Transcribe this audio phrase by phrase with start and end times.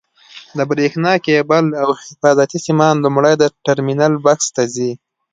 [0.57, 4.91] د برېښنا کېبل او حفاظتي سیمان لومړی د ټرمینل بکس ته ځي.